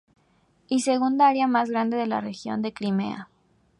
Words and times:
Y 0.67 0.79
segunda 0.79 1.27
área 1.27 1.45
más 1.45 1.69
grande 1.69 1.95
de 1.95 2.07
la 2.07 2.21
región 2.21 2.63
de 2.63 2.73
Crimea. 2.73 3.29